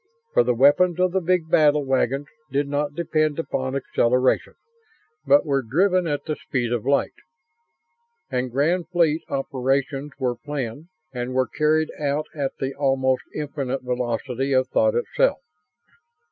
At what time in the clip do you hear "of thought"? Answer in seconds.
14.53-14.95